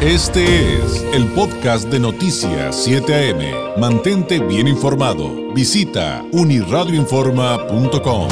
[0.00, 3.80] Este es el podcast de Noticias 7 AM.
[3.80, 5.52] Mantente bien informado.
[5.52, 8.28] Visita uniradioinforma.com.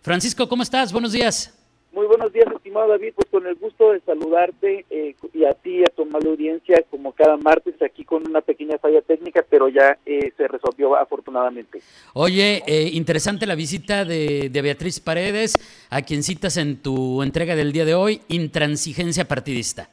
[0.00, 0.90] Francisco, ¿cómo estás?
[0.90, 1.52] Buenos días.
[1.92, 3.12] Muy buenos días, estimado David.
[3.14, 7.12] Pues con el gusto de saludarte eh, y a ti, a tu mala audiencia, como
[7.12, 11.80] cada martes, aquí con una pequeña falla técnica, pero ya eh, se resolvió afortunadamente.
[12.14, 15.54] Oye, eh, interesante la visita de, Beatriz Paredes,
[15.90, 19.88] a quien citas en tu entrega del día de hoy, intransigencia partidista.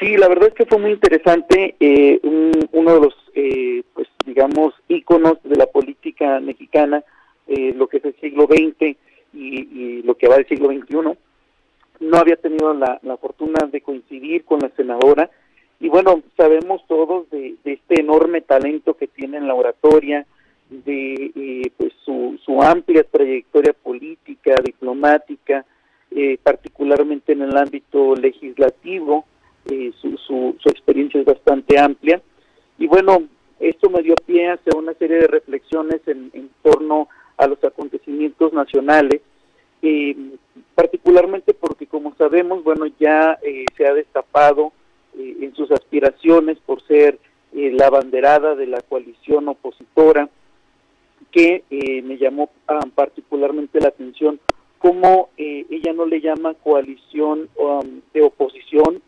[0.00, 1.76] Sí, la verdad es que fue muy interesante.
[2.72, 3.14] uno de los,
[3.92, 7.04] pues digamos, íconos de la política mexicana,
[7.46, 8.96] lo que es el siglo XX
[9.34, 11.18] y, lo que va del siglo XXI.
[12.02, 15.30] No había tenido la, fortuna de coincidir con la senadora
[15.78, 20.26] y bueno, sabemos todos de, este enorme talento que tiene en la oratoria,
[20.68, 25.64] de eh, pues su, su, amplia trayectoria política, diplomática,
[26.10, 29.24] eh, particularmente en el ámbito legislativo,
[29.70, 32.20] eh, su, su, su, experiencia es bastante amplia.
[32.78, 33.22] Y bueno,
[33.60, 37.62] esto me dio pie a hacer una serie de reflexiones en, en torno a los
[37.62, 39.21] acontecimientos nacionales,
[39.82, 40.16] eh,
[40.76, 44.72] particularmente porque como sabemos, bueno, ya eh, se ha destapado
[45.18, 47.18] eh, en sus aspiraciones por ser
[47.54, 50.30] la banderada de la coalición opositora,
[51.30, 51.64] que
[52.02, 54.40] me llamó ah, particularmente la atención
[54.78, 59.02] como ella no le llama coalición um, de oposición,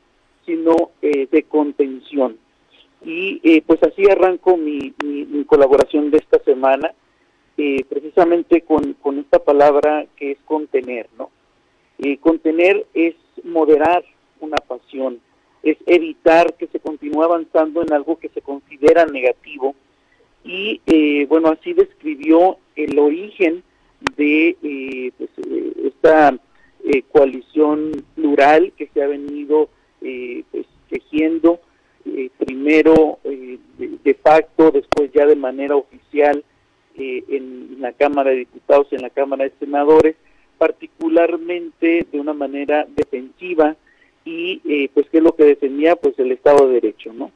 [0.44, 2.36] sino de contención.
[3.02, 6.92] Y pues así arranco mi, mi colaboración de esta semana
[7.56, 11.30] eh, precisamente con, con, esta palabra que es contener, ¿no?
[11.98, 14.04] Eh, contener es moderar
[14.40, 15.20] una pasión,
[15.62, 19.76] es evitar que se continúe avanzando en algo que se considera negativo
[20.42, 23.62] y eh, bueno, así describió el origen
[24.16, 25.30] de pues,
[25.84, 26.36] esta
[27.12, 29.68] coalición plural que se ha venido
[30.00, 31.60] pues, tejiendo
[32.36, 36.44] primero de facto, después ya de manera oficial
[36.96, 40.14] eh, en la Cámara de Diputados en la Cámara de Senadores,
[40.58, 43.74] particularmente de una manera defensiva
[44.24, 47.32] y eh, pues qué es lo que defendía pues el Estado de Derecho, ¿no?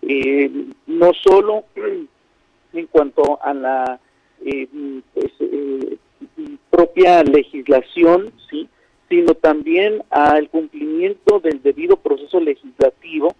[0.00, 0.50] Eh,
[0.86, 1.64] no solo
[2.72, 4.00] en cuanto a la
[5.12, 5.30] pues,
[6.70, 8.66] propia legislación, sí,
[9.10, 13.36] sino también al cumplimiento del debido proceso legislativo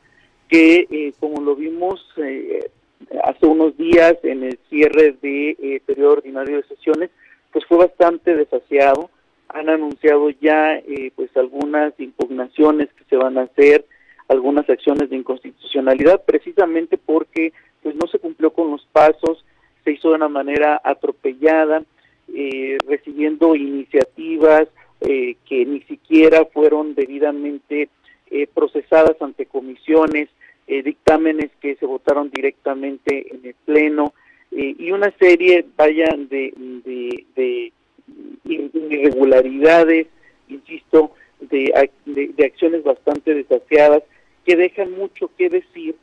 [0.48, 2.06] que, como lo vimos
[3.24, 7.10] hace unos días en el cierre de eh, periodo ordinario de sesiones,
[7.52, 9.10] pues fue bastante desasiado.
[9.48, 13.84] Han anunciado ya eh, pues algunas impugnaciones que se van a hacer,
[14.28, 17.52] algunas acciones de inconstitucionalidad, precisamente porque
[17.82, 19.44] pues no se cumplió con los pasos,
[19.84, 21.82] se hizo de una manera atropellada,
[22.34, 24.68] eh, recibiendo iniciativas
[25.02, 27.88] eh, que ni siquiera fueron debidamente
[28.54, 30.30] procesadas ante comisiones,
[30.66, 34.14] eh, dictámenes que se votaron directamente en el Pleno
[34.52, 36.52] eh, y una serie, vayan de,
[36.84, 37.72] de,
[38.44, 40.08] irregularidades,
[40.48, 44.02] insisto, de, de, acciones bastante desafiadas
[44.44, 45.96] que dejan mucho que decir,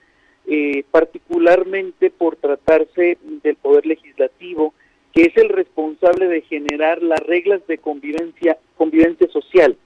[0.47, 4.73] eh, particularmente por tratarse del Poder Legislativo,
[5.13, 9.77] que es el responsable de generar las reglas de convivencia, convivencia social.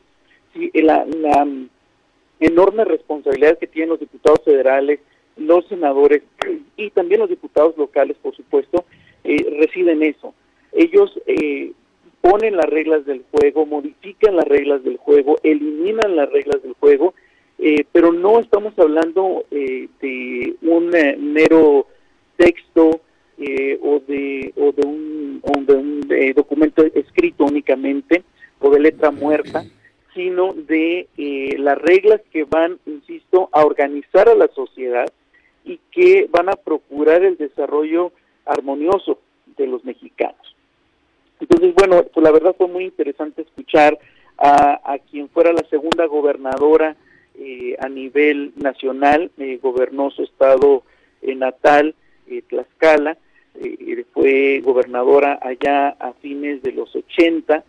[0.53, 1.47] Sí, la, la
[2.45, 4.99] enorme responsabilidad que tienen los diputados federales,
[5.37, 6.23] los senadores
[6.77, 8.85] y también los diputados locales, por supuesto,
[9.23, 10.33] eh, reciben eso.
[10.71, 11.71] Ellos eh,
[12.21, 17.13] ponen las reglas del juego, modifican las reglas del juego, eliminan las reglas del juego,
[17.59, 20.89] eh, pero no estamos hablando de un
[21.33, 21.87] mero
[22.35, 28.23] texto o de, o de un, o de un documento escrito únicamente
[28.59, 29.63] o de letra muerta
[30.13, 35.11] sino de eh, las reglas van, insisto, a organizar a la sociedad
[35.63, 38.11] y que van a procurar el desarrollo
[38.45, 39.19] armonioso
[39.57, 40.55] de los mexicanos.
[41.39, 43.97] Entonces, bueno, pues la verdad fue muy interesante escuchar
[44.37, 46.95] a, quien fuera la segunda gobernadora
[47.35, 50.83] eh, a nivel nacional, eh, gobernó su estado
[51.21, 51.95] natal,
[52.49, 53.17] Tlaxcala,
[54.13, 57.63] fue gobernadora allá a fines de los 80,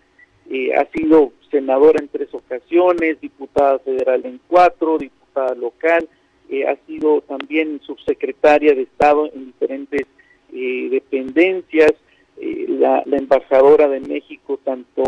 [0.76, 6.08] ha sido senadora en tres ocasiones, diputada federal en cuatro, diputada local,
[6.50, 10.06] eh, ha sido también subsecretaria de Estado en diferentes
[10.52, 11.94] eh, dependencias,
[12.36, 15.02] eh, la, embajadora de México tanto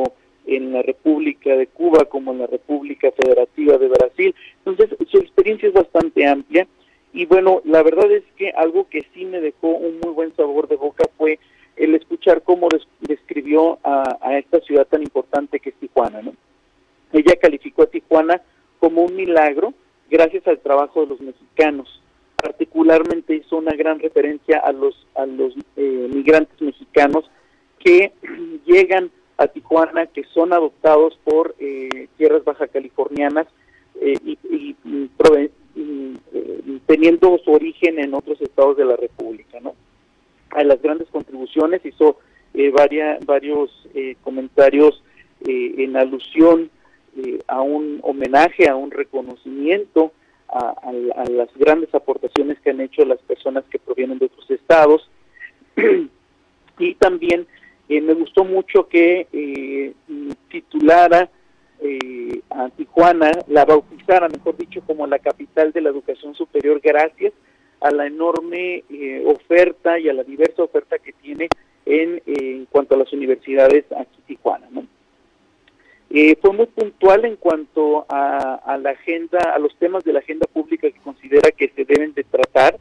[0.47, 4.35] en la República de Cuba como en la República Federativa de Brasil.
[4.65, 6.67] Entonces, su experiencia es bastante amplia
[7.13, 10.69] y bueno, la verdad es que algo que sí me dejó un muy buen sabor
[10.69, 11.39] de boca fue
[11.77, 12.96] el escuchar cómo describía
[13.83, 16.23] a, esta ciudad tan importante que es Tijuana.
[16.23, 16.33] ¿no?
[17.13, 18.43] Ella calificó a Tijuana
[18.79, 19.75] como un milagro
[20.11, 22.03] gracias al trabajo de los mexicanos.
[22.37, 27.31] Particularmente hizo una gran referencia a los, a los eh, migrantes mexicanos
[27.79, 28.13] que
[28.67, 33.47] llegan a Tijuana, que son adoptados por eh, tierras baja californianas
[34.01, 35.11] eh, y, y, y,
[35.75, 39.61] y, teniendo su origen en otros estados de la República.
[39.61, 39.75] ¿no?
[40.51, 42.19] A las grandes contribuciones hizo
[42.73, 43.71] varias, varios
[44.23, 45.03] comentarios
[45.45, 46.71] en alusión
[47.47, 50.13] a un homenaje, a un reconocimiento
[50.49, 55.11] a, a, las grandes aportaciones que han hecho las personas que provienen de otros estados.
[56.79, 57.47] y también
[57.89, 59.93] eh, me gustó mucho que eh,
[60.49, 61.29] titulara
[61.81, 67.33] eh, a Tijuana, la bautizara, mejor dicho, como la capital de la educación superior, gracias
[67.81, 71.49] a la enorme eh, oferta y a la diversa oferta que tiene
[71.87, 74.67] en, en cuanto a las universidades aquí Tijuana.
[74.71, 74.87] ¿no?
[76.11, 80.21] Eh, fue muy puntual en cuanto a, a, la agenda, a los temas de la
[80.21, 82.79] agenda pública que considera que se deben de tratar.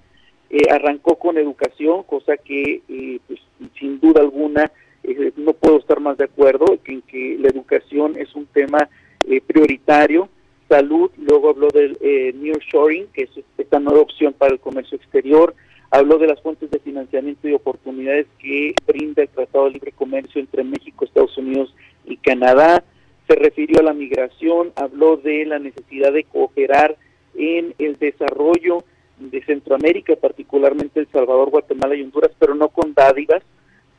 [0.50, 3.40] Eh, arrancó con educación, cosa que eh, pues,
[3.80, 4.72] sin duda alguna
[5.04, 8.88] eh, no puedo estar más de acuerdo en que la educación es un tema
[9.28, 10.30] eh, prioritario.
[10.70, 11.98] Salud, luego habló del
[12.42, 15.54] nearshoring, que es esta nueva opción para el comercio exterior.
[15.92, 20.42] Habló de las fuentes de financiamiento y oportunidades que brinda el Tratado de Libre Comercio
[20.42, 21.74] entre México, Estados Unidos
[22.06, 22.84] y Canadá.
[23.28, 26.98] Se refirió a la migración, habló de la necesidad de cooperar
[27.36, 28.84] en el desarrollo
[29.20, 33.44] de Centroamérica, particularmente El Salvador, Guatemala y Honduras, pero no con dádivas,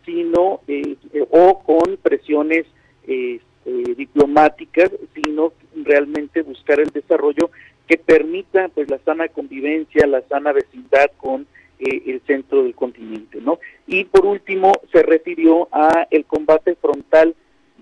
[0.05, 0.97] sino eh,
[1.31, 2.67] o con presiones
[3.07, 3.41] eh,
[3.97, 7.51] diplomáticas, sino realmente buscar el desarrollo
[7.87, 11.47] que permita pues la sana convivencia, la sana vecindad con
[11.79, 13.59] eh, el centro del continente, ¿no?
[13.87, 17.35] Y por último se refirió a el combate frontal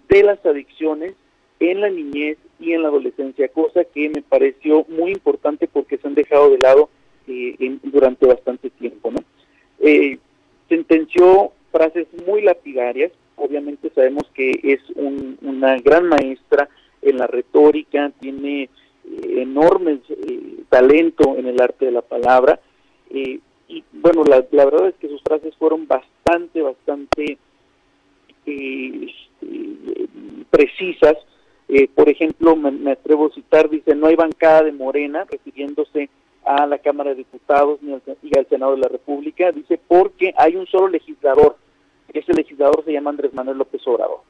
[0.09, 1.15] de las adicciones
[1.61, 6.07] en la niñez y en la adolescencia, cosa que me pareció muy importante porque se
[6.07, 6.89] han dejado de lado
[7.27, 9.11] eh, durante bastante tiempo.
[9.11, 9.21] ¿no?
[9.81, 10.19] Eh,
[10.69, 16.69] sentenció frases muy lapidarias, obviamente sabemos que es un, una gran maestra
[17.03, 18.69] en la retórica, tiene eh,
[19.39, 20.01] enorme
[20.69, 22.61] talento en el arte de la palabra,
[23.69, 27.39] y bueno, la, verdad es que sus frases fueron bastante, bastante
[30.51, 31.17] precisas,
[31.69, 36.11] eh, por ejemplo, me, atrevo a citar, dice, no hay bancada de Morena, refiriéndose
[36.45, 40.57] a la Cámara de Diputados ni al, al Senado de la República, dice, porque hay
[40.57, 41.57] un solo legislador,
[42.13, 44.21] ese legislador se llama Andrés Manuel López Obrador.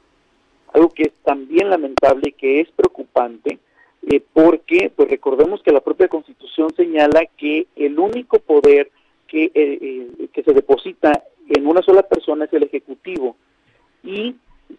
[0.73, 3.59] Algo que es también lamentable que es preocupante,
[4.07, 8.91] eh, porque pues recordemos que la propia Constitución señala que el único poder
[9.35, 13.35] que, eh, eh, que se deposita en una sola persona es el Ejecutivo
[14.01, 14.33] y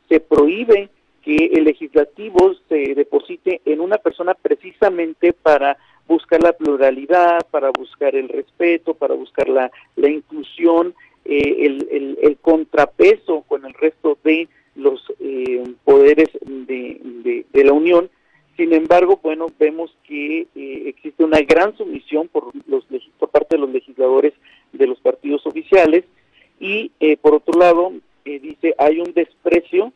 [0.09, 0.89] se prohíbe
[1.21, 5.77] que el legislativo se deposite en una persona precisamente para
[6.09, 10.95] buscar la pluralidad, para buscar el respeto, para buscar la, la inclusión,
[11.27, 17.75] eh, el, el, contrapeso con el resto de los eh, poderes de, de, de, la
[17.75, 18.09] Unión.
[18.57, 22.87] Sin embargo, bueno, vemos que eh, existe una gran sumisión por, los,
[23.19, 24.33] por parte de los legisladores
[24.73, 26.05] de los partidos oficiales
[26.59, 27.93] y, eh, por otro lado,
[28.25, 29.93] eh, dice, hay un desprecio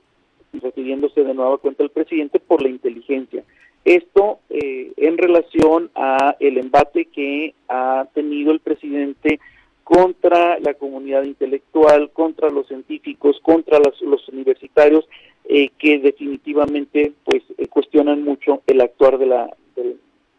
[0.53, 3.45] refiriéndose de nuevo a cuenta del presidente por la inteligencia.
[3.85, 9.41] Esto eh, en relación a el embate que ha tenido el presidente
[9.85, 15.09] contra la comunidad intelectual, contra los científicos, contra los, los universitarios,
[15.47, 19.51] eh, que definitivamente pues eh, cuestionan mucho el actuar de la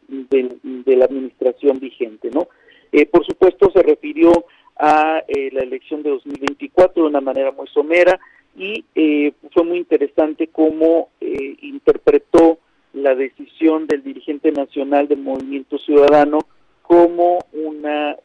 [0.07, 2.47] de, de, la administración vigente, ¿no?
[2.91, 4.45] Eh, por supuesto se refirió
[4.77, 8.19] a eh, la elección de 2024 de una manera muy somera,
[8.57, 12.59] y eh, fue muy interesante cómo interpretó
[12.93, 16.39] la decisión del dirigente nacional del Movimiento Ciudadano
[16.81, 18.17] como una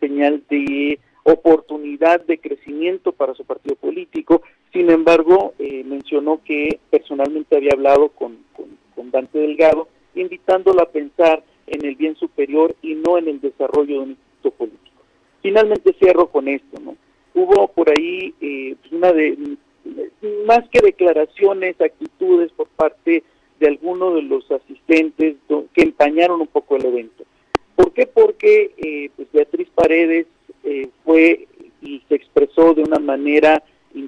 [0.00, 4.40] señal de oportunidad de crecimiento para su partido político.
[4.76, 8.36] Sin embargo, eh, mencionó que personalmente había hablado con,
[8.94, 13.94] con, Dante Delgado, invitándolo a pensar en el bien superior y no en el desarrollo
[13.94, 15.02] de un instituto político.
[15.40, 16.94] Finalmente cierro con esto, ¿no?
[17.32, 19.56] Hubo por ahí eh, una de
[20.44, 23.22] más que declaraciones, actitudes por parte
[23.58, 25.36] de algunos de los asistentes
[25.72, 27.24] que empañaron un poco el evento.
[27.76, 28.06] ¿Por qué?
[28.06, 30.26] Porque eh, pues Beatriz Paredes
[30.64, 31.48] eh, fue
[31.80, 33.62] y se expresó de una manera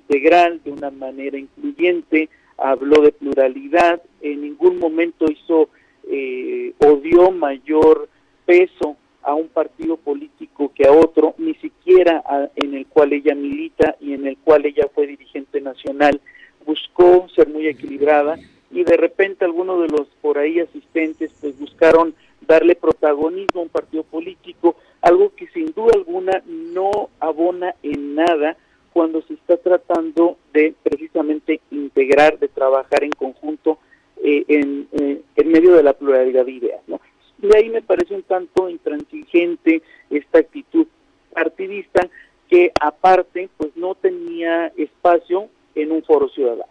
[0.09, 5.69] integral, de una manera incluyente, habló de pluralidad, en ningún momento hizo
[6.11, 8.09] eh, o dio mayor
[8.47, 13.35] peso a un partido político que a otro, ni siquiera a, en el cual ella
[13.35, 16.21] milita y en el cual ella fue dirigente nacional,
[16.65, 18.39] buscó ser muy equilibrada
[18.71, 23.69] y de repente algunos de los por ahí asistentes pues buscaron darle protagonismo a un
[23.69, 28.57] partido político, algo que sin duda alguna no abona en nada
[28.99, 33.79] cuando se está tratando de precisamente integrar, de trabajar en conjunto
[34.25, 36.81] eh, en, eh, en, medio de la pluralidad de ideas.
[36.89, 37.01] ¿no?
[37.37, 40.89] De ahí me parece un tanto intransigente esta actitud
[41.33, 42.09] partidista
[42.51, 46.68] que aparte pues no tenía espacio en un foro ciudadano.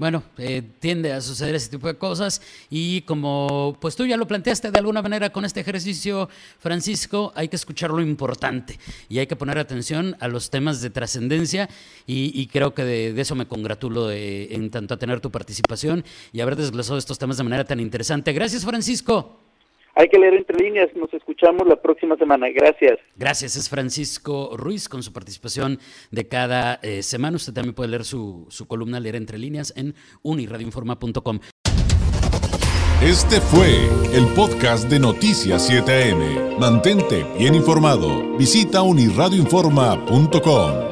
[0.00, 2.40] Bueno, eh, tiende a suceder ese tipo de cosas
[2.70, 7.48] y como pues tú ya lo planteaste de alguna manera con este ejercicio, Francisco, hay
[7.48, 8.78] que escuchar lo importante
[9.10, 11.68] y hay que poner atención a los temas de trascendencia
[12.06, 16.02] y, creo que de, eso me congratulo en tanto a tener tu participación
[16.32, 18.32] y haber desglosado estos temas de manera tan interesante.
[18.32, 19.49] Gracias, Francisco.
[19.94, 20.88] Hay que leer entre líneas.
[20.94, 22.48] Nos escuchamos la próxima semana.
[22.50, 22.98] Gracias.
[23.16, 23.56] Gracias.
[23.56, 25.78] Es Francisco Ruiz con su participación
[26.10, 27.36] de cada eh, semana.
[27.36, 31.40] Usted también puede leer su, su columna Leer entre líneas en uniradioinforma.com.
[33.02, 36.58] Este fue el podcast de Noticias 7am.
[36.58, 38.36] Mantente bien informado.
[38.36, 40.89] Visita uniradioinforma.com.